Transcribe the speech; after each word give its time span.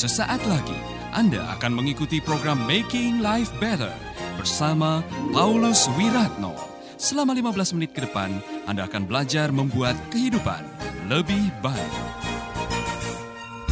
Sesaat 0.00 0.40
lagi 0.48 0.80
Anda 1.12 1.44
akan 1.60 1.76
mengikuti 1.76 2.24
program 2.24 2.56
Making 2.64 3.20
Life 3.20 3.52
Better 3.60 3.92
bersama 4.40 5.04
Paulus 5.28 5.92
Wiratno. 5.92 6.56
Selama 6.96 7.36
15 7.36 7.76
menit 7.76 7.92
ke 7.92 8.08
depan, 8.08 8.32
Anda 8.64 8.88
akan 8.88 9.04
belajar 9.04 9.52
membuat 9.52 10.00
kehidupan 10.08 10.64
lebih 11.04 11.52
baik. 11.60 11.92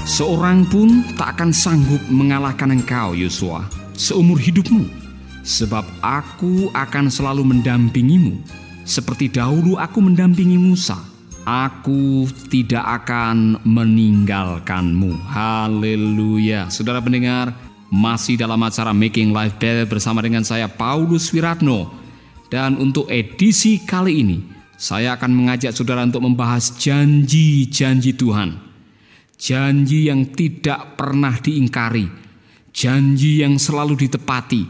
Seorang 0.04 0.68
pun 0.68 1.00
tak 1.16 1.41
akan 1.41 1.48
sanggup 1.48 2.04
mengalahkan 2.12 2.76
engkau, 2.76 3.16
Yosua, 3.16 3.64
seumur 3.96 4.36
hidupmu. 4.36 4.84
Sebab 5.48 5.88
aku 6.04 6.68
akan 6.76 7.08
selalu 7.08 7.56
mendampingimu, 7.56 8.37
seperti 8.84 9.32
dahulu 9.32 9.80
aku 9.80 10.04
mendampingi 10.04 10.60
Musa. 10.60 11.01
Aku 11.48 12.29
tidak 12.52 12.84
akan 12.84 13.57
meninggalkanmu. 13.65 15.16
Haleluya. 15.33 16.69
Saudara 16.69 17.01
pendengar, 17.01 17.57
masih 17.88 18.37
dalam 18.37 18.61
acara 18.61 18.93
Making 18.93 19.33
Life 19.33 19.57
Better 19.57 19.88
bersama 19.88 20.21
dengan 20.21 20.45
saya 20.45 20.69
Paulus 20.69 21.33
Wiratno. 21.33 21.88
Dan 22.52 22.77
untuk 22.77 23.09
edisi 23.09 23.80
kali 23.80 24.21
ini, 24.21 24.45
saya 24.77 25.16
akan 25.16 25.33
mengajak 25.33 25.73
saudara 25.73 26.05
untuk 26.05 26.21
membahas 26.21 26.77
janji-janji 26.77 28.12
Tuhan. 28.12 28.60
Janji 29.41 30.12
yang 30.12 30.29
tidak 30.29 31.01
pernah 31.01 31.33
diingkari, 31.33 32.12
janji 32.77 33.41
yang 33.41 33.57
selalu 33.57 33.96
ditepati, 34.05 34.69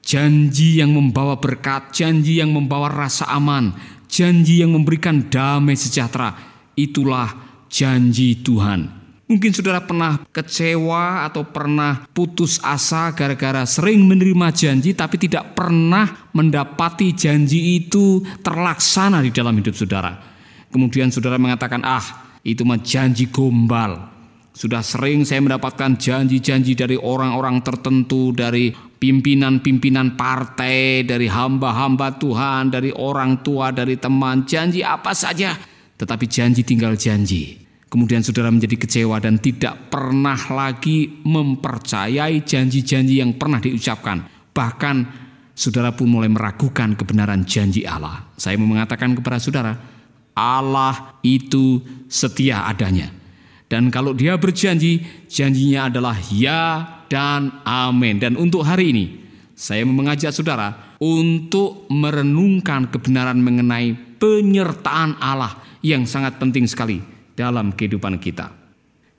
janji 0.00 0.80
yang 0.80 0.88
membawa 0.96 1.36
berkat, 1.36 1.92
janji 1.92 2.40
yang 2.40 2.48
membawa 2.48 2.88
rasa 2.88 3.28
aman, 3.28 3.76
janji 4.08 4.60
yang 4.62 4.72
memberikan 4.74 5.26
damai 5.26 5.74
sejahtera. 5.74 6.34
Itulah 6.74 7.30
janji 7.70 8.38
Tuhan. 8.42 9.04
Mungkin 9.24 9.56
saudara 9.56 9.80
pernah 9.80 10.20
kecewa 10.28 11.24
atau 11.24 11.48
pernah 11.48 12.04
putus 12.12 12.60
asa 12.60 13.08
gara-gara 13.16 13.64
sering 13.64 14.04
menerima 14.04 14.52
janji 14.52 14.92
tapi 14.92 15.16
tidak 15.16 15.56
pernah 15.56 16.28
mendapati 16.36 17.16
janji 17.16 17.80
itu 17.80 18.20
terlaksana 18.44 19.24
di 19.24 19.32
dalam 19.32 19.56
hidup 19.56 19.72
saudara. 19.72 20.12
Kemudian 20.68 21.08
saudara 21.08 21.40
mengatakan, 21.40 21.80
"Ah, 21.88 22.36
itu 22.44 22.68
mah 22.68 22.76
janji 22.84 23.32
gombal." 23.32 24.12
Sudah 24.54 24.84
sering 24.86 25.26
saya 25.26 25.42
mendapatkan 25.42 25.98
janji-janji 25.98 26.78
dari 26.78 26.94
orang-orang 26.94 27.58
tertentu, 27.66 28.30
dari 28.30 28.70
pimpinan-pimpinan 29.04 30.16
partai, 30.16 31.04
dari 31.04 31.28
hamba-hamba 31.28 32.16
Tuhan, 32.16 32.72
dari 32.72 32.88
orang 32.88 33.44
tua, 33.44 33.68
dari 33.68 34.00
teman, 34.00 34.48
janji 34.48 34.80
apa 34.80 35.12
saja, 35.12 35.52
tetapi 36.00 36.24
janji 36.24 36.64
tinggal 36.64 36.96
janji. 36.96 37.60
Kemudian 37.92 38.24
saudara 38.24 38.48
menjadi 38.48 38.80
kecewa 38.80 39.20
dan 39.20 39.36
tidak 39.36 39.92
pernah 39.92 40.40
lagi 40.48 41.20
mempercayai 41.20 42.40
janji-janji 42.42 43.20
yang 43.20 43.36
pernah 43.36 43.60
diucapkan. 43.60 44.24
Bahkan 44.56 44.96
saudara 45.52 45.92
pun 45.92 46.08
mulai 46.08 46.32
meragukan 46.32 46.96
kebenaran 46.96 47.44
janji 47.44 47.84
Allah. 47.84 48.24
Saya 48.40 48.56
mau 48.56 48.72
mengatakan 48.72 49.12
kepada 49.14 49.36
saudara, 49.36 49.76
Allah 50.32 51.20
itu 51.22 51.84
setia 52.08 52.66
adanya 52.66 53.23
dan 53.64 53.88
kalau 53.88 54.12
dia 54.12 54.36
berjanji, 54.36 55.00
janjinya 55.24 55.88
adalah 55.88 56.16
ya 56.28 56.84
dan 57.08 57.64
amin. 57.64 58.20
Dan 58.20 58.36
untuk 58.36 58.60
hari 58.60 58.92
ini, 58.92 59.04
saya 59.56 59.88
mengajak 59.88 60.36
saudara 60.36 60.96
untuk 61.00 61.88
merenungkan 61.88 62.92
kebenaran 62.92 63.40
mengenai 63.40 63.96
penyertaan 64.20 65.16
Allah 65.16 65.56
yang 65.80 66.04
sangat 66.04 66.36
penting 66.36 66.68
sekali 66.68 67.00
dalam 67.32 67.72
kehidupan 67.72 68.20
kita. 68.20 68.52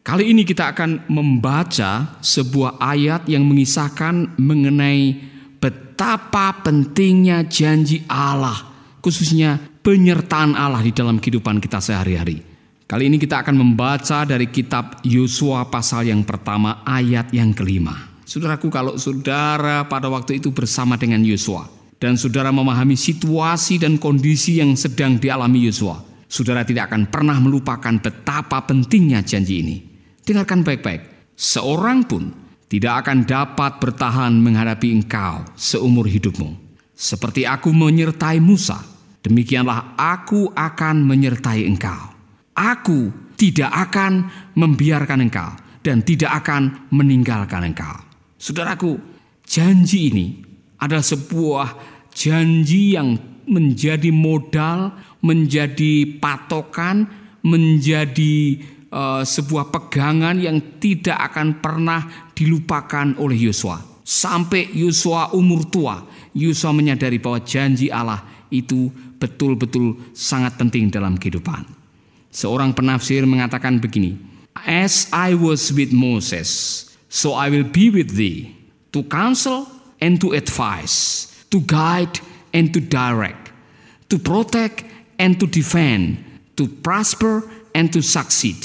Kali 0.05 0.29
ini 0.29 0.45
kita 0.45 0.69
akan 0.69 1.09
membaca 1.09 2.21
sebuah 2.21 2.77
ayat 2.77 3.25
yang 3.25 3.41
mengisahkan 3.41 4.37
mengenai 4.37 5.17
betapa 5.57 6.61
pentingnya 6.61 7.49
janji 7.49 8.05
Allah, 8.05 8.69
khususnya 9.01 9.57
penyertaan 9.81 10.53
Allah 10.53 10.85
di 10.85 10.93
dalam 10.93 11.17
kehidupan 11.17 11.57
kita 11.57 11.81
sehari-hari. 11.81 12.54
Kali 12.85 13.09
ini 13.09 13.17
kita 13.17 13.41
akan 13.41 13.57
membaca 13.57 14.29
dari 14.29 14.45
kitab 14.53 15.01
Yosua 15.01 15.65
pasal 15.73 16.05
yang 16.05 16.21
pertama 16.21 16.85
ayat 16.85 17.33
yang 17.33 17.49
kelima. 17.49 18.13
Saudaraku 18.29 18.69
kalau 18.69 18.93
saudara 19.01 19.89
pada 19.89 20.05
waktu 20.05 20.37
itu 20.37 20.53
bersama 20.53 20.93
dengan 20.93 21.25
Yosua 21.25 21.65
dan 21.97 22.13
saudara 22.13 22.53
memahami 22.53 22.93
situasi 22.93 23.81
dan 23.81 23.97
kondisi 23.97 24.61
yang 24.61 24.77
sedang 24.77 25.17
dialami 25.17 25.65
Yosua, 25.65 25.97
saudara 26.29 26.61
tidak 26.61 26.93
akan 26.93 27.09
pernah 27.09 27.33
melupakan 27.41 27.97
betapa 27.97 28.61
pentingnya 28.69 29.25
janji 29.25 29.65
ini. 29.65 29.77
Dengarkan 30.21 30.61
baik-baik. 30.61 31.33
Seorang 31.33 32.05
pun 32.05 32.29
tidak 32.69 33.01
akan 33.01 33.25
dapat 33.25 33.81
bertahan 33.81 34.37
menghadapi 34.37 34.93
engkau 34.93 35.41
seumur 35.57 36.05
hidupmu. 36.05 36.53
Seperti 36.93 37.49
aku 37.49 37.73
menyertai 37.73 38.37
Musa, 38.37 38.77
demikianlah 39.25 39.97
aku 39.97 40.53
akan 40.53 41.01
menyertai 41.01 41.65
engkau. 41.65 42.14
Aku 42.55 43.11
tidak 43.35 43.67
akan 43.67 44.31
membiarkan 44.55 45.27
engkau 45.27 45.51
dan 45.83 46.01
tidak 46.01 46.43
akan 46.43 46.87
meninggalkan 46.89 47.67
engkau. 47.67 47.99
Saudaraku, 48.39 48.95
janji 49.43 50.09
ini 50.09 50.27
adalah 50.79 51.03
sebuah 51.03 51.67
janji 52.15 52.95
yang 52.95 53.19
menjadi 53.45 54.09
modal, 54.09 54.95
menjadi 55.21 56.17
patokan, 56.17 57.05
menjadi 57.45 58.63
uh, 58.89 59.21
sebuah 59.21 59.69
pegangan 59.69 60.39
yang 60.39 60.79
tidak 60.81 61.19
akan 61.31 61.61
pernah 61.61 62.31
dilupakan 62.33 63.19
oleh 63.21 63.37
Yosua. 63.51 63.77
Sampai 64.05 64.71
Yosua 64.73 65.35
umur 65.35 65.67
tua, 65.69 66.01
Yosua 66.33 66.71
menyadari 66.73 67.19
bahwa 67.21 67.43
janji 67.43 67.91
Allah 67.91 68.23
itu 68.49 68.89
betul-betul 69.19 70.13
sangat 70.15 70.57
penting 70.57 70.89
dalam 70.89 71.17
kehidupan. 71.19 71.74
Seorang 72.35 72.75
penafsir 72.75 73.23
mengatakan 73.23 73.79
begini, 73.79 74.19
As 74.67 75.07
I 75.15 75.39
was 75.39 75.71
with 75.71 75.95
Moses, 75.95 76.83
so 77.07 77.31
I 77.31 77.47
will 77.47 77.63
be 77.63 77.87
with 77.87 78.19
thee, 78.19 78.51
to 78.91 79.07
counsel 79.07 79.71
and 80.03 80.19
to 80.19 80.35
advise, 80.35 81.31
to 81.55 81.63
guide 81.63 82.19
and 82.51 82.75
to 82.75 82.83
direct, 82.83 83.55
to 84.11 84.19
protect 84.19 84.83
and 85.15 85.39
to 85.39 85.47
defend, 85.47 86.19
to 86.59 86.67
prosper 86.83 87.47
and 87.71 87.87
to 87.95 88.03
succeed. 88.03 88.59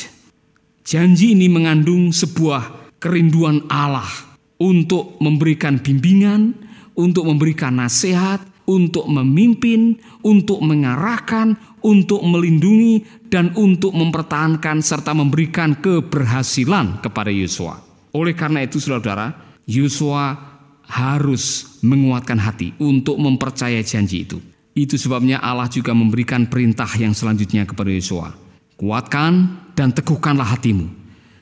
Janji 0.82 1.38
ini 1.38 1.47
mengandung 1.47 2.10
sebuah 2.10 2.98
kerinduan 2.98 3.70
Allah 3.70 4.10
untuk 4.58 5.14
memberikan 5.22 5.78
bimbingan, 5.78 6.58
untuk 6.98 7.22
memberikan 7.22 7.78
nasihat, 7.78 8.42
untuk 8.70 9.10
memimpin, 9.10 9.98
untuk 10.22 10.62
mengarahkan, 10.62 11.58
untuk 11.82 12.22
melindungi 12.22 13.03
dan 13.26 13.50
untuk 13.58 13.91
mempertahankan 13.91 14.78
serta 14.78 15.10
memberikan 15.10 15.75
keberhasilan 15.75 17.03
kepada 17.03 17.34
Yosua. 17.34 17.82
Oleh 18.14 18.38
karena 18.38 18.62
itu 18.62 18.78
saudara, 18.78 19.34
Yosua 19.66 20.38
harus 20.86 21.78
menguatkan 21.82 22.38
hati 22.38 22.75
untuk 22.78 23.19
mempercayai 23.19 23.82
janji 23.82 24.26
itu. 24.26 24.38
Itu 24.75 24.94
sebabnya 24.94 25.42
Allah 25.42 25.66
juga 25.66 25.91
memberikan 25.91 26.47
perintah 26.47 26.91
yang 26.94 27.10
selanjutnya 27.10 27.66
kepada 27.66 27.91
Yosua. 27.91 28.31
Kuatkan 28.78 29.32
dan 29.75 29.91
teguhkanlah 29.91 30.56
hatimu. 30.56 30.87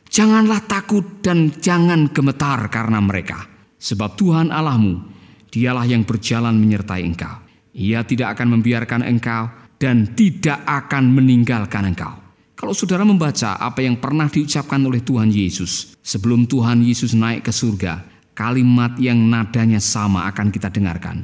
Janganlah 0.08 0.64
takut 0.64 1.20
dan 1.20 1.52
jangan 1.60 2.08
gemetar 2.08 2.72
karena 2.72 2.98
mereka. 3.04 3.44
Sebab 3.78 4.16
Tuhan 4.16 4.48
Allahmu, 4.48 5.17
dialah 5.48 5.84
yang 5.88 6.04
berjalan 6.04 6.56
menyertai 6.56 7.02
engkau. 7.04 7.40
Ia 7.76 8.04
tidak 8.04 8.38
akan 8.38 8.58
membiarkan 8.58 9.02
engkau 9.04 9.48
dan 9.78 10.12
tidak 10.18 10.60
akan 10.66 11.14
meninggalkan 11.14 11.94
engkau. 11.94 12.14
Kalau 12.58 12.74
saudara 12.74 13.06
membaca 13.06 13.54
apa 13.54 13.86
yang 13.86 14.02
pernah 14.02 14.26
diucapkan 14.26 14.82
oleh 14.82 14.98
Tuhan 14.98 15.30
Yesus 15.30 15.94
sebelum 16.02 16.50
Tuhan 16.50 16.82
Yesus 16.82 17.14
naik 17.14 17.46
ke 17.46 17.52
surga, 17.54 18.02
kalimat 18.34 18.98
yang 18.98 19.18
nadanya 19.30 19.78
sama 19.78 20.26
akan 20.26 20.50
kita 20.50 20.66
dengarkan. 20.66 21.22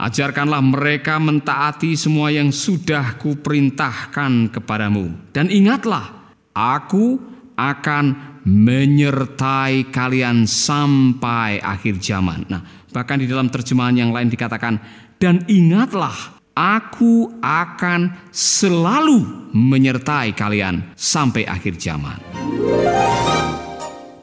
Ajarkanlah 0.00 0.64
mereka 0.64 1.20
mentaati 1.20 1.92
semua 1.92 2.32
yang 2.32 2.48
sudah 2.48 3.20
kuperintahkan 3.20 4.48
kepadamu. 4.48 5.12
Dan 5.36 5.52
ingatlah, 5.52 6.32
aku 6.56 7.20
akan 7.60 8.16
menyertai 8.48 9.92
kalian 9.92 10.48
sampai 10.48 11.60
akhir 11.60 12.00
zaman. 12.00 12.48
Nah, 12.48 12.64
bahkan 12.90 13.22
di 13.22 13.26
dalam 13.30 13.48
terjemahan 13.48 13.96
yang 13.96 14.10
lain 14.10 14.28
dikatakan, 14.28 14.78
dan 15.16 15.46
ingatlah 15.46 16.40
Aku 16.60 17.40
akan 17.40 18.28
selalu 18.34 19.48
menyertai 19.54 20.36
kalian 20.36 20.92
sampai 20.92 21.48
akhir 21.48 21.78
zaman. 21.80 22.20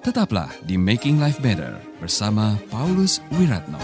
Tetaplah 0.06 0.52
di 0.62 0.78
Making 0.78 1.18
Life 1.18 1.42
Better 1.42 1.80
bersama 1.98 2.60
Paulus 2.70 3.24
Wiratno. 3.34 3.80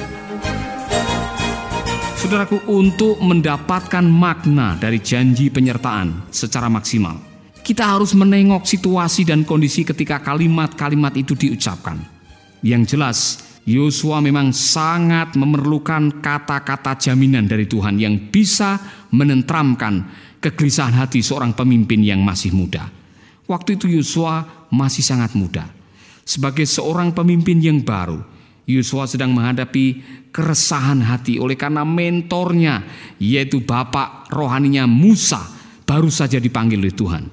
Saudaraku, 2.20 2.62
untuk 2.70 3.18
mendapatkan 3.24 4.06
makna 4.06 4.78
dari 4.78 5.02
janji 5.02 5.50
penyertaan 5.50 6.30
secara 6.30 6.70
maksimal, 6.70 7.20
Kita 7.64 7.96
harus 7.96 8.12
menengok 8.12 8.68
situasi 8.68 9.24
dan 9.24 9.48
kondisi 9.48 9.88
ketika 9.88 10.20
kalimat-kalimat 10.20 11.16
itu 11.16 11.32
diucapkan. 11.32 11.96
Yang 12.60 12.84
jelas, 12.92 13.20
Yosua 13.64 14.20
memang 14.20 14.52
sangat 14.52 15.40
memerlukan 15.40 16.20
kata-kata 16.20 17.00
jaminan 17.00 17.48
dari 17.48 17.64
Tuhan 17.64 17.96
yang 17.96 18.28
bisa 18.28 18.76
menentramkan 19.16 20.04
kegelisahan 20.44 21.00
hati 21.00 21.24
seorang 21.24 21.56
pemimpin 21.56 22.04
yang 22.04 22.20
masih 22.20 22.52
muda. 22.52 22.92
Waktu 23.48 23.80
itu 23.80 23.88
Yosua 23.88 24.68
masih 24.68 25.00
sangat 25.00 25.32
muda. 25.40 25.64
Sebagai 26.28 26.68
seorang 26.68 27.16
pemimpin 27.16 27.64
yang 27.64 27.80
baru, 27.84 28.20
Yosua 28.68 29.08
sedang 29.08 29.32
menghadapi 29.32 30.04
keresahan 30.32 31.04
hati 31.04 31.40
oleh 31.40 31.56
karena 31.56 31.88
mentornya 31.88 32.84
yaitu 33.20 33.64
bapak 33.64 34.32
rohaninya 34.32 34.88
Musa 34.88 35.40
baru 35.84 36.08
saja 36.12 36.40
dipanggil 36.40 36.80
oleh 36.80 36.96
Tuhan. 36.96 37.24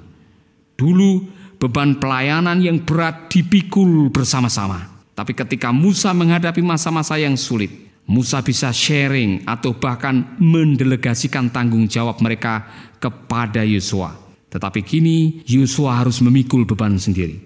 Dulu 0.79 1.11
beban 1.59 1.99
pelayanan 1.99 2.59
yang 2.63 2.83
berat 2.83 3.31
dipikul 3.31 4.11
bersama-sama. 4.11 5.00
Tapi 5.21 5.37
ketika 5.37 5.69
Musa 5.69 6.17
menghadapi 6.17 6.65
masa-masa 6.65 7.21
yang 7.21 7.37
sulit, 7.37 7.69
Musa 8.09 8.41
bisa 8.41 8.73
sharing 8.73 9.45
atau 9.45 9.77
bahkan 9.77 10.41
mendelegasikan 10.41 11.53
tanggung 11.53 11.85
jawab 11.85 12.25
mereka 12.25 12.65
kepada 12.97 13.61
Yosua. 13.61 14.17
Tetapi 14.49 14.81
kini 14.81 15.45
Yosua 15.45 16.01
harus 16.01 16.25
memikul 16.25 16.65
beban 16.65 16.97
sendiri. 16.97 17.37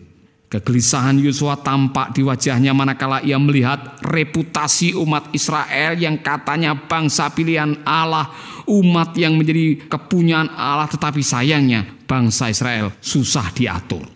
Kegelisahan 0.46 1.18
Yosua 1.18 1.58
tampak 1.58 2.14
di 2.14 2.22
wajahnya 2.22 2.70
manakala 2.70 3.18
ia 3.26 3.42
melihat 3.42 3.98
reputasi 4.06 4.94
umat 4.94 5.34
Israel 5.34 5.98
yang 5.98 6.22
katanya 6.22 6.78
bangsa 6.78 7.26
pilihan 7.34 7.82
Allah, 7.82 8.30
umat 8.70 9.18
yang 9.18 9.34
menjadi 9.34 9.90
kepunyaan 9.90 10.46
Allah 10.54 10.86
tetapi 10.86 11.26
sayangnya 11.26 12.06
bangsa 12.06 12.54
Israel 12.54 12.94
susah 13.02 13.50
diatur. 13.50 14.13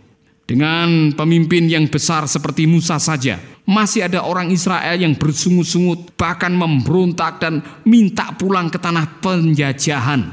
Dengan 0.49 1.13
pemimpin 1.13 1.69
yang 1.69 1.93
besar 1.93 2.25
seperti 2.25 2.65
Musa 2.65 2.97
saja, 2.97 3.37
masih 3.69 4.09
ada 4.09 4.25
orang 4.25 4.49
Israel 4.49 4.97
yang 4.97 5.13
bersungut-sungut, 5.13 6.17
bahkan 6.17 6.57
memberontak 6.57 7.37
dan 7.37 7.61
minta 7.85 8.33
pulang 8.33 8.73
ke 8.73 8.81
tanah 8.81 9.21
penjajahan. 9.21 10.25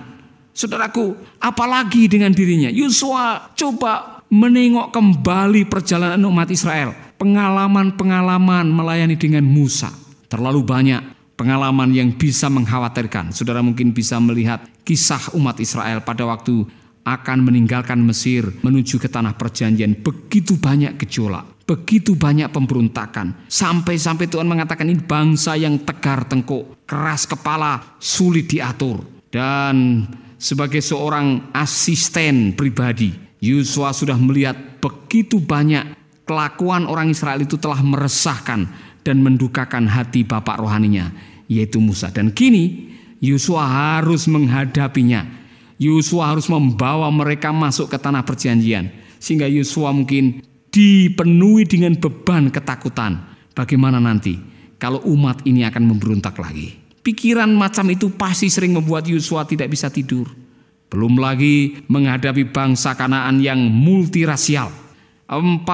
Saudaraku, 0.56 1.20
apalagi 1.36 2.08
dengan 2.08 2.32
dirinya? 2.32 2.72
Yosua 2.72 3.52
coba 3.60 4.24
menengok 4.32 4.96
kembali 4.96 5.68
perjalanan 5.68 6.24
umat 6.32 6.48
Israel, 6.48 6.96
pengalaman-pengalaman 7.20 8.72
melayani 8.72 9.20
dengan 9.20 9.44
Musa. 9.44 9.92
Terlalu 10.32 10.64
banyak 10.64 11.02
pengalaman 11.36 11.92
yang 11.92 12.16
bisa 12.16 12.48
mengkhawatirkan. 12.48 13.36
Saudara 13.36 13.60
mungkin 13.60 13.92
bisa 13.92 14.16
melihat 14.24 14.64
kisah 14.88 15.36
umat 15.36 15.60
Israel 15.60 16.00
pada 16.08 16.24
waktu 16.24 16.64
akan 17.06 17.46
meninggalkan 17.46 18.02
Mesir 18.02 18.50
menuju 18.66 18.98
ke 18.98 19.06
tanah 19.06 19.38
perjanjian. 19.38 20.02
Begitu 20.02 20.58
banyak 20.58 20.98
gejolak, 21.06 21.64
begitu 21.70 22.18
banyak 22.18 22.50
pemberontakan. 22.50 23.46
Sampai-sampai 23.46 24.26
Tuhan 24.26 24.50
mengatakan 24.50 24.90
ini 24.90 25.00
bangsa 25.06 25.54
yang 25.54 25.86
tegar 25.86 26.26
tengkuk, 26.26 26.90
keras 26.90 27.30
kepala, 27.30 27.96
sulit 28.02 28.50
diatur. 28.50 29.06
Dan 29.30 30.10
sebagai 30.42 30.82
seorang 30.82 31.54
asisten 31.54 32.58
pribadi, 32.58 33.14
Yosua 33.38 33.94
sudah 33.94 34.18
melihat 34.18 34.82
begitu 34.82 35.38
banyak 35.38 35.94
kelakuan 36.26 36.90
orang 36.90 37.14
Israel 37.14 37.38
itu 37.46 37.62
telah 37.62 37.86
meresahkan 37.86 38.66
dan 39.06 39.22
mendukakan 39.22 39.86
hati 39.86 40.26
bapak 40.26 40.58
rohaninya, 40.58 41.14
yaitu 41.46 41.78
Musa. 41.78 42.10
Dan 42.10 42.34
kini 42.34 42.90
Yosua 43.22 43.70
harus 43.70 44.26
menghadapinya. 44.26 45.45
Yosua 45.76 46.32
harus 46.32 46.48
membawa 46.48 47.12
mereka 47.12 47.52
masuk 47.52 47.92
ke 47.92 47.98
tanah 48.00 48.24
perjanjian. 48.24 48.92
Sehingga 49.20 49.48
Yosua 49.50 49.92
mungkin 49.92 50.44
dipenuhi 50.72 51.64
dengan 51.68 51.96
beban 51.96 52.52
ketakutan. 52.52 53.20
Bagaimana 53.56 54.04
nanti 54.04 54.36
kalau 54.76 55.00
umat 55.08 55.44
ini 55.48 55.64
akan 55.64 55.84
memberontak 55.96 56.36
lagi? 56.36 56.76
Pikiran 57.06 57.54
macam 57.54 57.88
itu 57.94 58.12
pasti 58.12 58.52
sering 58.52 58.76
membuat 58.76 59.08
Yosua 59.08 59.48
tidak 59.48 59.72
bisa 59.72 59.88
tidur. 59.88 60.28
Belum 60.92 61.16
lagi 61.16 61.80
menghadapi 61.88 62.52
bangsa 62.52 62.98
Kanaan 62.98 63.40
yang 63.40 63.60
multirasial. 63.72 64.70
40 65.26 65.66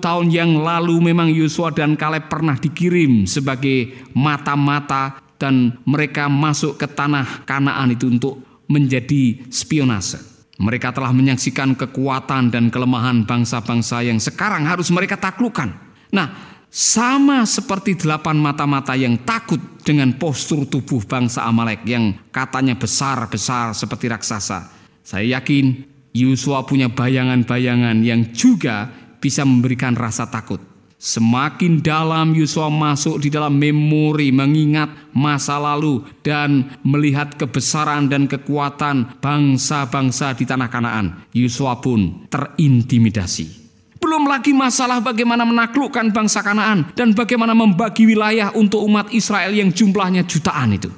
tahun 0.00 0.26
yang 0.32 0.56
lalu 0.56 1.12
memang 1.12 1.28
Yosua 1.28 1.68
dan 1.68 2.00
Kaleb 2.00 2.32
pernah 2.32 2.56
dikirim 2.56 3.28
sebagai 3.28 3.92
mata-mata 4.16 5.20
dan 5.36 5.76
mereka 5.84 6.32
masuk 6.32 6.80
ke 6.80 6.88
tanah 6.88 7.44
Kanaan 7.44 7.92
itu 7.92 8.08
untuk 8.08 8.40
menjadi 8.66 9.46
spionase. 9.50 10.18
Mereka 10.56 10.92
telah 10.96 11.12
menyaksikan 11.12 11.76
kekuatan 11.76 12.48
dan 12.48 12.72
kelemahan 12.72 13.28
bangsa-bangsa 13.28 14.00
yang 14.00 14.16
sekarang 14.16 14.64
harus 14.64 14.88
mereka 14.88 15.20
taklukkan. 15.20 15.68
Nah, 16.16 16.56
sama 16.72 17.44
seperti 17.44 17.96
delapan 17.96 18.40
mata-mata 18.40 18.96
yang 18.96 19.20
takut 19.24 19.60
dengan 19.84 20.16
postur 20.16 20.64
tubuh 20.64 21.04
bangsa 21.04 21.44
Amalek 21.44 21.84
yang 21.84 22.16
katanya 22.32 22.76
besar-besar 22.76 23.76
seperti 23.76 24.08
raksasa. 24.08 24.72
Saya 25.04 25.38
yakin 25.38 25.86
Yosua 26.16 26.64
punya 26.64 26.88
bayangan-bayangan 26.88 28.00
yang 28.00 28.32
juga 28.32 28.88
bisa 29.20 29.44
memberikan 29.44 29.92
rasa 29.92 30.28
takut. 30.28 30.75
Semakin 30.96 31.84
dalam 31.84 32.32
Yosua 32.32 32.72
masuk 32.72 33.20
di 33.20 33.28
dalam 33.28 33.60
memori 33.60 34.32
mengingat 34.32 35.12
masa 35.12 35.60
lalu 35.60 36.00
dan 36.24 36.72
melihat 36.88 37.36
kebesaran 37.36 38.08
dan 38.08 38.24
kekuatan 38.24 39.20
bangsa-bangsa 39.20 40.32
di 40.32 40.48
tanah 40.48 40.72
Kanaan, 40.72 41.28
Yosua 41.36 41.84
pun 41.84 42.24
terintimidasi. 42.32 43.68
Belum 44.00 44.24
lagi 44.24 44.56
masalah 44.56 45.04
bagaimana 45.04 45.44
menaklukkan 45.44 46.16
bangsa 46.16 46.40
Kanaan 46.40 46.88
dan 46.96 47.12
bagaimana 47.12 47.52
membagi 47.52 48.08
wilayah 48.08 48.56
untuk 48.56 48.80
umat 48.88 49.12
Israel 49.12 49.52
yang 49.52 49.68
jumlahnya 49.68 50.24
jutaan 50.24 50.80
itu. 50.80 50.88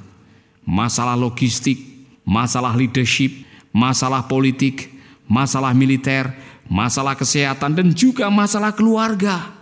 Masalah 0.63 1.19
logistik, 1.19 1.75
masalah 2.23 2.71
leadership, 2.71 3.35
masalah 3.75 4.23
politik, 4.31 4.95
masalah 5.27 5.75
militer, 5.75 6.31
masalah 6.71 7.19
kesehatan 7.19 7.75
dan 7.75 7.91
juga 7.91 8.31
masalah 8.31 8.71
keluarga. 8.71 9.58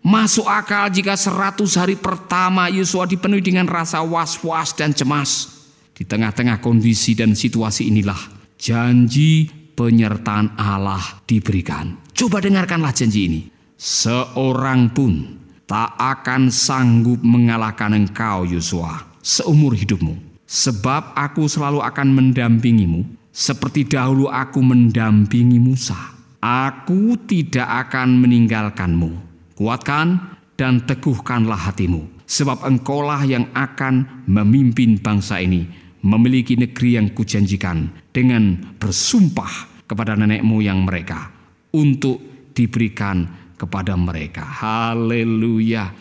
Masuk 0.00 0.48
akal 0.48 0.88
jika 0.88 1.12
seratus 1.12 1.76
hari 1.76 1.92
pertama 1.92 2.72
Yosua 2.72 3.04
dipenuhi 3.04 3.44
dengan 3.44 3.68
rasa 3.68 4.00
was-was 4.00 4.72
dan 4.72 4.96
cemas. 4.96 5.60
Di 5.92 6.08
tengah-tengah 6.08 6.64
kondisi 6.64 7.12
dan 7.12 7.36
situasi 7.36 7.92
inilah 7.92 8.16
janji 8.56 9.52
penyertaan 9.76 10.56
Allah 10.56 11.20
diberikan. 11.28 12.00
Coba 12.16 12.40
dengarkanlah 12.40 12.96
janji 12.96 13.28
ini. 13.28 13.40
Seorang 13.76 14.92
pun 14.96 15.36
tak 15.68 16.00
akan 16.00 16.48
sanggup 16.48 17.20
mengalahkan 17.20 17.92
engkau 17.92 18.48
Yosua 18.48 19.04
seumur 19.20 19.76
hidupmu. 19.76 20.16
Sebab 20.48 21.14
aku 21.14 21.46
selalu 21.46 21.84
akan 21.84 22.08
mendampingimu 22.10 23.04
seperti 23.30 23.86
dahulu 23.86 24.26
aku 24.26 24.58
mendampingi 24.64 25.62
Musa. 25.62 25.96
Aku 26.40 27.20
tidak 27.28 27.68
akan 27.86 28.18
meninggalkanmu. 28.18 29.29
Kuatkan 29.60 30.16
dan 30.56 30.88
teguhkanlah 30.88 31.68
hatimu. 31.68 32.24
Sebab 32.24 32.64
engkaulah 32.64 33.20
yang 33.28 33.44
akan 33.52 34.24
memimpin 34.24 34.96
bangsa 34.96 35.36
ini 35.36 35.68
memiliki 36.00 36.56
negeri 36.56 36.96
yang 36.96 37.12
kujanjikan 37.12 37.92
dengan 38.08 38.56
bersumpah 38.80 39.84
kepada 39.84 40.16
nenek 40.16 40.40
moyang 40.40 40.80
mereka 40.88 41.28
untuk 41.76 42.48
diberikan 42.56 43.28
kepada 43.60 44.00
mereka. 44.00 44.48
Haleluya. 44.48 45.92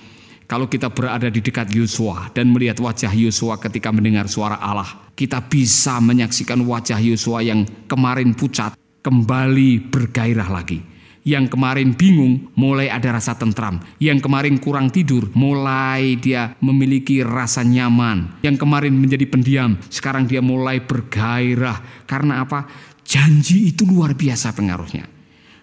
Kalau 0.48 0.72
kita 0.72 0.88
berada 0.96 1.28
di 1.28 1.44
dekat 1.44 1.76
Yosua 1.76 2.32
dan 2.32 2.56
melihat 2.56 2.80
wajah 2.80 3.12
Yosua 3.12 3.60
ketika 3.60 3.92
mendengar 3.92 4.32
suara 4.32 4.56
Allah, 4.56 5.12
kita 5.20 5.44
bisa 5.44 6.00
menyaksikan 6.00 6.64
wajah 6.64 7.04
Yosua 7.04 7.44
yang 7.44 7.68
kemarin 7.92 8.32
pucat 8.32 8.80
kembali 9.04 9.92
bergairah 9.92 10.48
lagi. 10.48 10.99
Yang 11.30 11.54
kemarin 11.54 11.94
bingung 11.94 12.50
mulai 12.58 12.90
ada 12.90 13.14
rasa 13.14 13.38
tentram. 13.38 13.78
Yang 14.02 14.26
kemarin 14.26 14.58
kurang 14.58 14.90
tidur 14.90 15.30
mulai 15.38 16.18
dia 16.18 16.58
memiliki 16.58 17.22
rasa 17.22 17.62
nyaman. 17.62 18.42
Yang 18.42 18.66
kemarin 18.66 18.98
menjadi 18.98 19.30
pendiam 19.30 19.78
sekarang 19.94 20.26
dia 20.26 20.42
mulai 20.42 20.82
bergairah. 20.82 22.10
Karena 22.10 22.42
apa? 22.42 22.66
Janji 23.06 23.70
itu 23.70 23.86
luar 23.86 24.18
biasa 24.18 24.58
pengaruhnya. 24.58 25.06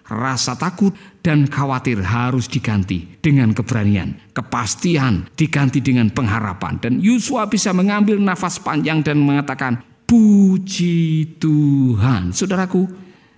Rasa 0.07 0.55
takut 0.55 0.95
dan 1.19 1.51
khawatir 1.51 1.99
harus 1.99 2.47
diganti 2.47 3.19
dengan 3.19 3.51
keberanian. 3.51 4.15
Kepastian 4.31 5.27
diganti 5.35 5.83
dengan 5.83 6.15
pengharapan. 6.15 6.79
Dan 6.79 7.03
Yusua 7.03 7.51
bisa 7.51 7.75
mengambil 7.75 8.23
nafas 8.23 8.63
panjang 8.63 9.03
dan 9.03 9.19
mengatakan, 9.19 9.83
Puji 10.07 11.35
Tuhan. 11.43 12.31
Saudaraku, 12.31 12.87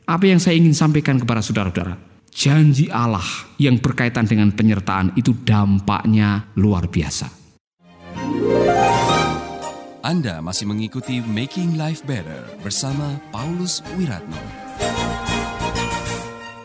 apa 0.04 0.25
yang 0.28 0.37
saya 0.37 0.61
ingin 0.61 0.76
sampaikan 0.76 1.16
kepada 1.16 1.40
saudara-saudara? 1.40 2.07
Janji 2.38 2.87
Allah 2.87 3.26
yang 3.59 3.83
berkaitan 3.83 4.23
dengan 4.23 4.54
penyertaan 4.54 5.11
itu 5.18 5.35
dampaknya 5.42 6.47
luar 6.54 6.87
biasa. 6.87 7.26
Anda 10.07 10.38
masih 10.38 10.71
mengikuti 10.71 11.18
Making 11.18 11.75
Life 11.75 12.07
Better 12.07 12.47
bersama 12.62 13.18
Paulus 13.35 13.83
Wiratno. 13.99 14.38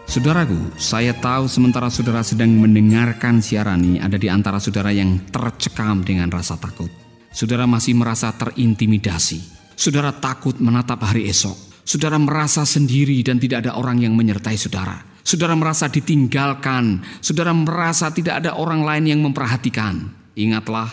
Saudaraku, 0.06 0.78
saya 0.78 1.10
tahu 1.18 1.50
sementara 1.50 1.90
saudara 1.90 2.22
sedang 2.22 2.54
mendengarkan 2.54 3.42
siaran 3.42 3.82
ini 3.82 3.98
ada 3.98 4.22
di 4.22 4.30
antara 4.30 4.62
saudara 4.62 4.94
yang 4.94 5.26
tercekam 5.34 6.06
dengan 6.06 6.30
rasa 6.30 6.54
takut. 6.54 6.94
Saudara 7.34 7.66
masih 7.66 7.98
merasa 7.98 8.30
terintimidasi. 8.30 9.42
Saudara 9.74 10.14
takut 10.14 10.54
menatap 10.62 11.02
hari 11.02 11.26
esok. 11.34 11.58
Saudara 11.82 12.22
merasa 12.22 12.62
sendiri 12.62 13.26
dan 13.26 13.42
tidak 13.42 13.66
ada 13.66 13.74
orang 13.74 14.06
yang 14.06 14.14
menyertai 14.14 14.54
saudara. 14.54 15.13
Saudara 15.24 15.56
merasa 15.56 15.88
ditinggalkan. 15.88 17.00
Saudara 17.24 17.56
merasa 17.56 18.12
tidak 18.12 18.44
ada 18.44 18.60
orang 18.60 18.84
lain 18.84 19.16
yang 19.16 19.20
memperhatikan. 19.24 20.12
Ingatlah, 20.36 20.92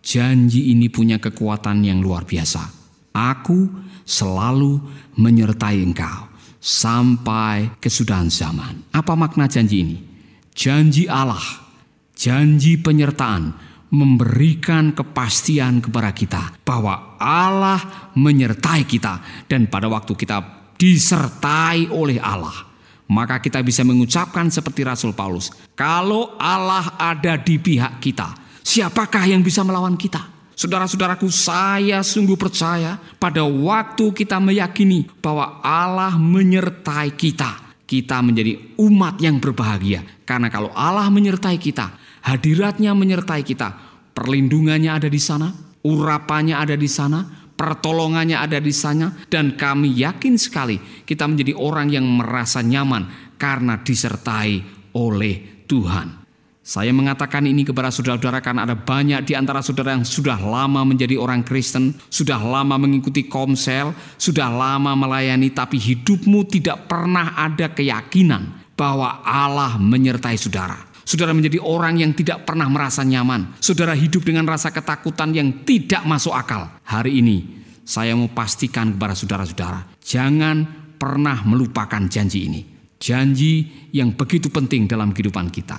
janji 0.00 0.72
ini 0.72 0.88
punya 0.88 1.20
kekuatan 1.20 1.84
yang 1.84 2.00
luar 2.00 2.24
biasa. 2.24 2.72
Aku 3.12 3.68
selalu 4.08 4.80
menyertai 5.20 5.84
engkau 5.84 6.32
sampai 6.56 7.76
kesudahan 7.76 8.32
zaman. 8.32 8.88
Apa 8.96 9.12
makna 9.12 9.44
janji 9.44 9.84
ini? 9.84 9.98
Janji 10.56 11.04
Allah, 11.04 11.44
janji 12.16 12.80
penyertaan 12.80 13.52
memberikan 13.92 14.96
kepastian 14.96 15.84
kepada 15.84 16.10
kita 16.16 16.42
bahwa 16.64 17.20
Allah 17.20 18.10
menyertai 18.16 18.88
kita 18.88 19.46
dan 19.46 19.68
pada 19.68 19.86
waktu 19.86 20.16
kita 20.16 20.42
disertai 20.80 21.92
oleh 21.92 22.18
Allah 22.18 22.75
maka 23.06 23.38
kita 23.38 23.62
bisa 23.62 23.86
mengucapkan 23.86 24.50
seperti 24.50 24.82
Rasul 24.82 25.14
Paulus, 25.14 25.50
kalau 25.78 26.34
Allah 26.38 26.94
ada 26.98 27.38
di 27.38 27.58
pihak 27.58 28.02
kita, 28.02 28.34
siapakah 28.66 29.24
yang 29.30 29.42
bisa 29.42 29.62
melawan 29.62 29.94
kita? 29.94 30.36
Saudara-saudaraku, 30.56 31.28
saya 31.28 32.00
sungguh 32.00 32.34
percaya 32.40 32.96
pada 33.20 33.44
waktu 33.44 34.08
kita 34.16 34.40
meyakini 34.40 35.04
bahwa 35.20 35.60
Allah 35.60 36.16
menyertai 36.16 37.12
kita, 37.12 37.76
kita 37.84 38.24
menjadi 38.24 38.56
umat 38.80 39.20
yang 39.20 39.36
berbahagia. 39.36 40.00
Karena 40.24 40.48
kalau 40.48 40.72
Allah 40.72 41.12
menyertai 41.12 41.60
kita, 41.60 41.92
hadiratnya 42.24 42.96
menyertai 42.96 43.44
kita, 43.44 43.68
perlindungannya 44.16 44.96
ada 44.96 45.12
di 45.12 45.20
sana, 45.20 45.52
urapannya 45.84 46.56
ada 46.56 46.72
di 46.72 46.88
sana, 46.88 47.45
pertolongannya 47.56 48.36
ada 48.36 48.60
di 48.60 48.70
sana, 48.70 49.16
dan 49.32 49.56
kami 49.56 49.96
yakin 49.96 50.36
sekali 50.36 50.76
kita 51.08 51.24
menjadi 51.24 51.56
orang 51.56 51.88
yang 51.90 52.04
merasa 52.04 52.60
nyaman 52.60 53.34
karena 53.40 53.80
disertai 53.80 54.60
oleh 54.94 55.64
Tuhan. 55.66 56.28
Saya 56.66 56.90
mengatakan 56.90 57.46
ini 57.46 57.62
kepada 57.62 57.94
saudara-saudara 57.94 58.42
karena 58.42 58.66
ada 58.66 58.74
banyak 58.74 59.22
di 59.22 59.38
antara 59.38 59.62
saudara 59.62 59.94
yang 59.94 60.02
sudah 60.02 60.34
lama 60.34 60.82
menjadi 60.82 61.14
orang 61.14 61.46
Kristen, 61.46 61.94
sudah 62.10 62.42
lama 62.42 62.74
mengikuti 62.74 63.30
komsel, 63.30 63.94
sudah 64.18 64.50
lama 64.50 64.98
melayani, 64.98 65.54
tapi 65.54 65.78
hidupmu 65.78 66.42
tidak 66.50 66.90
pernah 66.90 67.38
ada 67.38 67.70
keyakinan 67.70 68.74
bahwa 68.74 69.22
Allah 69.22 69.78
menyertai 69.78 70.34
saudara. 70.34 70.95
Saudara 71.06 71.30
menjadi 71.30 71.62
orang 71.62 72.02
yang 72.02 72.10
tidak 72.18 72.42
pernah 72.42 72.66
merasa 72.66 73.06
nyaman. 73.06 73.54
Saudara 73.62 73.94
hidup 73.94 74.26
dengan 74.26 74.42
rasa 74.42 74.74
ketakutan 74.74 75.30
yang 75.30 75.62
tidak 75.62 76.02
masuk 76.02 76.34
akal. 76.34 76.66
Hari 76.82 77.22
ini 77.22 77.62
saya 77.86 78.18
mau 78.18 78.26
pastikan 78.26 78.90
kepada 78.90 79.14
saudara-saudara, 79.14 79.86
jangan 80.02 80.66
pernah 80.98 81.46
melupakan 81.46 82.02
janji 82.10 82.50
ini. 82.50 82.60
Janji 82.98 83.86
yang 83.94 84.18
begitu 84.18 84.50
penting 84.50 84.90
dalam 84.90 85.14
kehidupan 85.14 85.46
kita. 85.54 85.78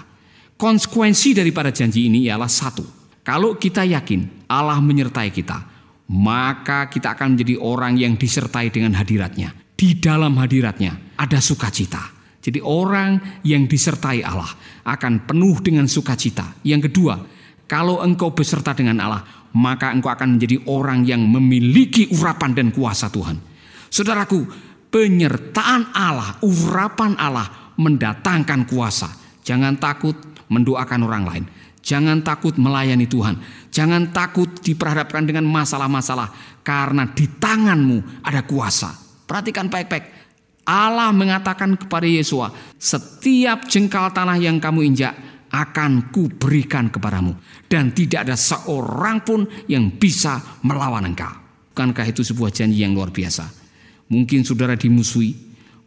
Konsekuensi 0.55 1.35
daripada 1.35 1.75
janji 1.75 2.07
ini 2.07 2.23
ialah 2.31 2.47
satu. 2.47 2.87
Kalau 3.27 3.59
kita 3.59 3.83
yakin 3.83 4.47
Allah 4.47 4.79
menyertai 4.79 5.35
kita, 5.35 5.59
maka 6.07 6.87
kita 6.87 7.19
akan 7.19 7.35
menjadi 7.35 7.59
orang 7.59 7.99
yang 7.99 8.15
disertai 8.15 8.71
dengan 8.71 8.95
hadiratnya. 8.95 9.51
Di 9.75 9.99
dalam 9.99 10.39
hadiratnya 10.39 11.19
ada 11.19 11.43
sukacita. 11.43 12.16
Jadi 12.41 12.63
orang 12.63 13.41
yang 13.43 13.67
disertai 13.67 14.23
Allah 14.23 14.47
akan 14.87 15.27
penuh 15.27 15.59
dengan 15.59 15.89
sukacita. 15.89 16.55
Yang 16.63 16.91
kedua, 16.91 17.19
kalau 17.67 17.99
engkau 17.99 18.31
beserta 18.31 18.71
dengan 18.71 19.03
Allah, 19.03 19.23
maka 19.57 19.91
engkau 19.91 20.07
akan 20.07 20.39
menjadi 20.39 20.63
orang 20.69 21.03
yang 21.03 21.25
memiliki 21.25 22.07
urapan 22.15 22.55
dan 22.55 22.67
kuasa 22.71 23.11
Tuhan. 23.11 23.35
Saudaraku, 23.91 24.47
penyertaan 24.87 25.91
Allah, 25.91 26.39
urapan 26.45 27.19
Allah 27.19 27.73
mendatangkan 27.75 28.63
kuasa. 28.69 29.11
Jangan 29.43 29.75
takut, 29.79 30.15
mendoakan 30.47 31.01
orang 31.03 31.23
lain. 31.27 31.45
Jangan 31.87 32.19
takut 32.19 32.59
melayani 32.59 33.07
Tuhan. 33.07 33.39
Jangan 33.71 34.11
takut 34.11 34.51
diperhadapkan 34.59 35.23
dengan 35.23 35.47
masalah-masalah 35.47 36.59
karena 36.59 37.07
di 37.15 37.31
tanganmu 37.39 38.27
ada 38.27 38.43
kuasa. 38.43 38.91
Perhatikan 39.23 39.71
baik-baik. 39.71 40.26
Allah 40.67 41.15
mengatakan 41.15 41.79
kepada 41.79 42.03
Yesua, 42.03 42.51
setiap 42.75 43.71
jengkal 43.71 44.11
tanah 44.11 44.35
yang 44.35 44.59
kamu 44.59 44.91
injak 44.91 45.15
akan 45.47 46.11
kuberikan 46.11 46.91
kepadamu 46.91 47.39
dan 47.71 47.95
tidak 47.95 48.27
ada 48.27 48.35
seorang 48.35 49.23
pun 49.23 49.47
yang 49.71 49.87
bisa 49.95 50.59
melawan 50.67 51.07
engkau. 51.07 51.31
Bukankah 51.71 52.03
itu 52.11 52.19
sebuah 52.27 52.51
janji 52.51 52.83
yang 52.83 52.91
luar 52.91 53.15
biasa? 53.15 53.47
Mungkin 54.11 54.43
saudara 54.43 54.75
dimusuhi, 54.75 55.31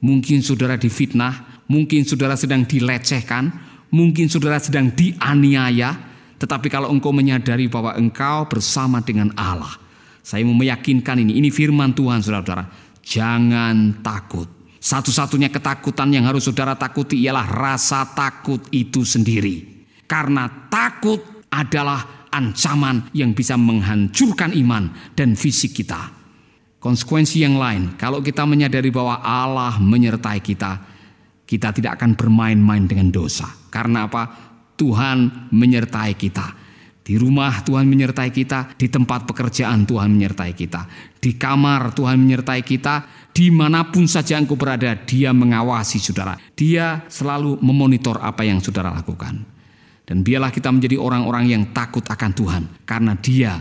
mungkin 0.01 0.41
saudara 0.41 0.81
difitnah, 0.81 1.63
mungkin 1.69 2.09
saudara 2.09 2.41
sedang 2.41 2.65
dilecehkan, 2.65 3.71
Mungkin 3.91 4.31
saudara 4.31 4.63
sedang 4.63 4.95
dianiaya, 4.95 5.99
tetapi 6.39 6.71
kalau 6.71 6.95
engkau 6.95 7.11
menyadari 7.11 7.67
bahwa 7.67 7.99
engkau 7.99 8.47
bersama 8.47 9.03
dengan 9.03 9.35
Allah, 9.35 9.75
saya 10.23 10.47
mau 10.47 10.55
meyakinkan 10.55 11.19
ini, 11.19 11.43
ini 11.43 11.51
firman 11.51 11.91
Tuhan 11.91 12.23
saudara-saudara, 12.23 12.71
jangan 13.03 13.99
takut. 13.99 14.47
Satu-satunya 14.81 15.53
ketakutan 15.53 16.09
yang 16.09 16.25
harus 16.25 16.49
saudara 16.49 16.73
takuti 16.73 17.21
ialah 17.21 17.45
rasa 17.45 18.09
takut 18.17 18.65
itu 18.73 19.05
sendiri. 19.05 19.85
Karena 20.09 20.49
takut 20.73 21.21
adalah 21.53 22.27
ancaman 22.33 23.13
yang 23.13 23.37
bisa 23.37 23.61
menghancurkan 23.61 24.57
iman 24.57 24.89
dan 25.13 25.37
fisik 25.37 25.85
kita. 25.85 26.17
Konsekuensi 26.81 27.45
yang 27.45 27.61
lain, 27.61 28.01
kalau 28.01 28.25
kita 28.25 28.49
menyadari 28.49 28.89
bahwa 28.89 29.21
Allah 29.21 29.77
menyertai 29.77 30.41
kita, 30.41 30.81
kita 31.45 31.77
tidak 31.77 32.01
akan 32.01 32.17
bermain-main 32.17 32.89
dengan 32.89 33.13
dosa. 33.13 33.45
Karena 33.69 34.09
apa? 34.09 34.33
Tuhan 34.81 35.51
menyertai 35.53 36.17
kita. 36.17 36.57
Di 37.05 37.21
rumah 37.21 37.61
Tuhan 37.67 37.85
menyertai 37.85 38.33
kita, 38.33 38.81
di 38.81 38.89
tempat 38.89 39.29
pekerjaan 39.29 39.85
Tuhan 39.85 40.09
menyertai 40.09 40.57
kita, 40.57 40.87
di 41.21 41.37
kamar 41.37 41.93
Tuhan 41.93 42.17
menyertai 42.17 42.63
kita, 42.65 43.20
di 43.31 43.49
mana 43.49 43.87
pun 43.89 44.05
saja 44.11 44.37
engkau 44.37 44.59
berada, 44.59 44.93
Dia 45.07 45.31
mengawasi 45.31 46.03
saudara. 46.03 46.35
Dia 46.55 47.07
selalu 47.07 47.63
memonitor 47.63 48.19
apa 48.19 48.43
yang 48.43 48.59
saudara 48.59 48.91
lakukan. 48.91 49.47
Dan 50.05 50.27
biarlah 50.27 50.51
kita 50.51 50.75
menjadi 50.75 50.99
orang-orang 50.99 51.47
yang 51.47 51.63
takut 51.71 52.03
akan 52.03 52.31
Tuhan, 52.35 52.63
karena 52.83 53.15
Dia 53.15 53.53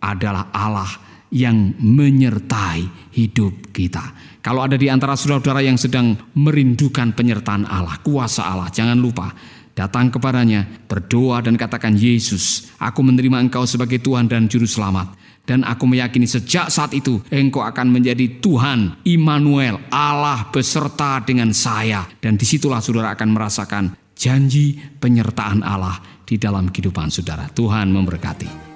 adalah 0.00 0.52
Allah 0.52 0.90
yang 1.32 1.74
menyertai 1.80 3.12
hidup 3.16 3.74
kita. 3.74 4.14
Kalau 4.44 4.62
ada 4.62 4.78
di 4.78 4.86
antara 4.86 5.18
saudara-saudara 5.18 5.64
yang 5.64 5.74
sedang 5.74 6.14
merindukan 6.36 7.16
penyertaan 7.16 7.66
Allah, 7.66 7.98
kuasa 8.04 8.46
Allah, 8.46 8.70
jangan 8.70 8.94
lupa 8.94 9.34
datang 9.76 10.08
kepadanya, 10.08 10.64
berdoa 10.88 11.44
dan 11.44 11.58
katakan, 11.60 11.92
Yesus, 11.98 12.72
aku 12.80 13.04
menerima 13.04 13.44
engkau 13.48 13.68
sebagai 13.68 14.00
Tuhan 14.00 14.30
dan 14.30 14.48
Juru 14.48 14.64
Selamat. 14.64 15.12
Dan 15.46 15.62
aku 15.62 15.86
meyakini 15.86 16.26
sejak 16.26 16.68
saat 16.74 16.90
itu 16.90 17.22
engkau 17.30 17.62
akan 17.62 17.94
menjadi 17.94 18.42
Tuhan 18.42 19.06
Immanuel, 19.06 19.78
Allah 19.94 20.50
beserta 20.50 21.22
dengan 21.22 21.54
saya. 21.54 22.02
Dan 22.18 22.34
di 22.34 22.42
situlah 22.42 22.82
saudara 22.82 23.14
akan 23.14 23.30
merasakan 23.30 23.84
janji 24.18 24.74
penyertaan 24.98 25.62
Allah 25.62 26.02
di 26.26 26.34
dalam 26.34 26.66
kehidupan 26.74 27.14
saudara. 27.14 27.46
Tuhan 27.54 27.94
memberkati. 27.94 28.66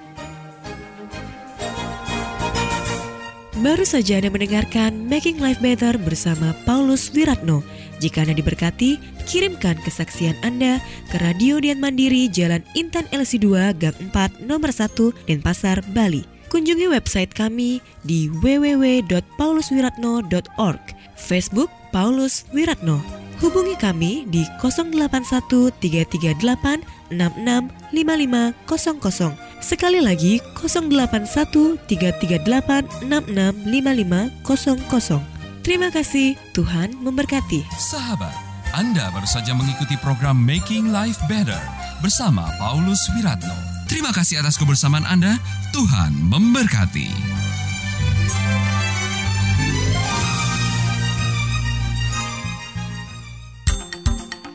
Baru 3.61 3.85
saja 3.85 4.17
Anda 4.17 4.33
mendengarkan 4.33 5.05
Making 5.05 5.37
Life 5.37 5.61
Better 5.61 6.01
bersama 6.01 6.57
Paulus 6.65 7.13
Wiratno. 7.13 7.61
Jika 8.01 8.25
Anda 8.25 8.33
diberkati, 8.33 8.97
kirimkan 9.29 9.77
kesaksian 9.85 10.33
Anda 10.41 10.81
ke 11.13 11.21
Radio 11.21 11.61
Dian 11.61 11.77
Mandiri 11.77 12.33
Jalan 12.33 12.65
Intan 12.73 13.05
LC2 13.13 13.77
Gang 13.77 13.99
4 14.17 14.49
Nomor 14.49 14.73
1 14.73 15.29
Denpasar, 15.29 15.85
Bali. 15.93 16.40
Kunjungi 16.51 16.91
website 16.91 17.31
kami 17.31 17.79
di 18.03 18.27
www.pauluswiratno.org, 18.27 20.83
Facebook 21.15 21.71
Paulus 21.95 22.43
Wiratno. 22.51 22.99
Hubungi 23.39 23.79
kami 23.79 24.27
di 24.29 24.45
081 24.59 25.71
338 25.81 27.15
665500 27.15 29.63
Sekali 29.63 30.03
lagi 30.03 30.43
081 30.59 31.79
338 31.87 33.07
665500. 33.07 35.23
Terima 35.61 35.93
kasih, 35.93 36.41
Tuhan 36.57 36.97
memberkati. 36.99 37.69
Sahabat, 37.79 38.33
Anda 38.75 39.13
baru 39.13 39.29
saja 39.29 39.53
mengikuti 39.53 39.93
program 40.01 40.41
Making 40.41 40.89
Life 40.91 41.21
Better 41.29 41.61
bersama 42.01 42.49
Paulus 42.57 43.05
Wiratno. 43.15 43.70
Terima 43.91 44.15
kasih 44.15 44.39
atas 44.39 44.55
kebersamaan 44.55 45.03
Anda. 45.03 45.35
Tuhan 45.75 46.15
memberkati. 46.31 47.11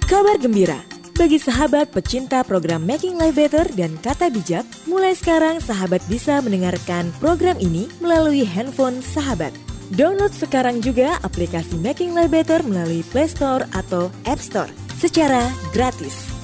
Kabar 0.07 0.39
gembira 0.39 0.79
bagi 1.19 1.35
sahabat 1.35 1.91
pecinta 1.91 2.47
program 2.47 2.87
Making 2.87 3.19
Life 3.19 3.35
Better 3.35 3.67
dan 3.75 3.99
Kata 3.99 4.31
Bijak, 4.31 4.63
mulai 4.87 5.11
sekarang 5.11 5.59
sahabat 5.59 5.99
bisa 6.07 6.39
mendengarkan 6.39 7.11
program 7.19 7.59
ini 7.59 7.91
melalui 7.99 8.47
handphone 8.47 9.03
sahabat. 9.03 9.51
Download 9.99 10.31
sekarang 10.31 10.79
juga 10.79 11.19
aplikasi 11.27 11.75
Making 11.83 12.15
Life 12.15 12.31
Better 12.31 12.63
melalui 12.63 13.03
Play 13.11 13.27
Store 13.27 13.67
atau 13.75 14.07
App 14.23 14.39
Store 14.39 14.71
secara 14.95 15.51
gratis. 15.75 16.34